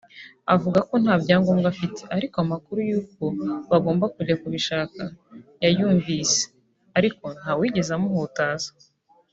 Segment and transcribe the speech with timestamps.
[0.53, 3.23] avuga ko nta byangombwa afite ariko amakuru yuko
[3.69, 5.03] bagomba kujya kibishaka
[5.63, 6.39] yayumvise
[6.97, 8.71] ariko nta wigeze amuhutaza